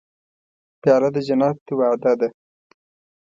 [0.81, 2.27] پیاله د جنت وعده ده.